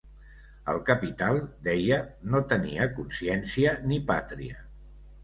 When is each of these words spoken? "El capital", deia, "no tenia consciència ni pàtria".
"El 0.71 0.77
capital", 0.85 1.41
deia, 1.67 1.99
"no 2.31 2.41
tenia 2.53 2.87
consciència 3.01 3.75
ni 3.93 4.01
pàtria". 4.09 4.59